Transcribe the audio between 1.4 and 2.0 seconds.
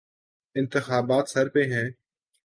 پہ ہیں۔